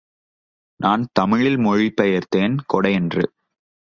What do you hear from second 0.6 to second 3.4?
நான் தமிழில் மொழி பெயர்த்தேன் கொடை என்று.